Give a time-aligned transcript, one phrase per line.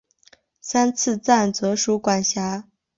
[0.61, 2.67] 三次站则属管辖。